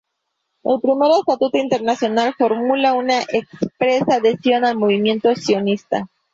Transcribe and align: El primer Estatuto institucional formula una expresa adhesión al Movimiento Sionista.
El 0.63 0.79
primer 0.81 1.11
Estatuto 1.11 1.59
institucional 1.59 2.33
formula 2.35 2.95
una 2.95 3.21
expresa 3.21 4.15
adhesión 4.15 4.65
al 4.65 4.75
Movimiento 4.75 5.35
Sionista. 5.35 6.07